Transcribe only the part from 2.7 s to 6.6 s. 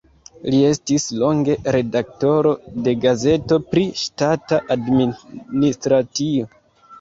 de gazeto pri ŝtata adminisracio.